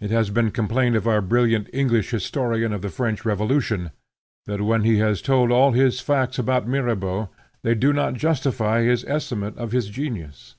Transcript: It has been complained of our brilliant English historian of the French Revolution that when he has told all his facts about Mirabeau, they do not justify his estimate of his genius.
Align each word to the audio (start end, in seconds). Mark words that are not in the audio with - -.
It 0.00 0.10
has 0.10 0.30
been 0.30 0.50
complained 0.50 0.96
of 0.96 1.06
our 1.06 1.20
brilliant 1.20 1.70
English 1.72 2.10
historian 2.10 2.72
of 2.72 2.82
the 2.82 2.88
French 2.88 3.24
Revolution 3.24 3.92
that 4.46 4.62
when 4.62 4.82
he 4.82 4.96
has 4.98 5.22
told 5.22 5.52
all 5.52 5.70
his 5.70 6.00
facts 6.00 6.40
about 6.40 6.66
Mirabeau, 6.66 7.28
they 7.62 7.76
do 7.76 7.92
not 7.92 8.14
justify 8.14 8.82
his 8.82 9.04
estimate 9.04 9.56
of 9.56 9.70
his 9.70 9.86
genius. 9.90 10.56